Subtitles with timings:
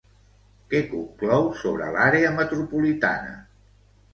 [0.73, 3.37] Què conclou sobre l'àrea metropolitana?